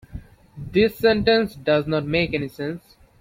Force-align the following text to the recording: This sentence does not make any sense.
This 0.57 0.95
sentence 0.97 1.55
does 1.55 1.85
not 1.85 2.07
make 2.07 2.33
any 2.33 2.47
sense. 2.47 2.95